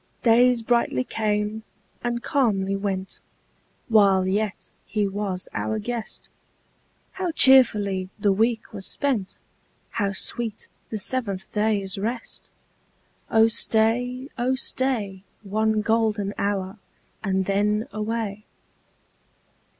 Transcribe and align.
Days 0.23 0.63
brightly 0.63 1.03
came 1.03 1.61
and 2.03 2.23
calmly 2.23 2.75
went, 2.75 3.19
While 3.87 4.25
yet 4.25 4.71
he 4.83 5.07
was 5.07 5.47
our 5.53 5.77
guest; 5.77 6.27
How 7.11 7.29
cheerfully 7.29 8.09
the 8.17 8.31
week 8.31 8.73
was 8.73 8.87
spent! 8.87 9.37
How 9.91 10.13
sweet 10.13 10.67
the 10.89 10.97
seventh 10.97 11.51
day's 11.51 11.99
rest! 11.99 12.49
Oh 13.29 13.47
stay, 13.47 14.29
oh 14.39 14.55
stay. 14.55 15.21
One 15.43 15.81
golden 15.81 16.33
hour, 16.35 16.79
and 17.23 17.45
then 17.45 17.87
away. 17.91 18.45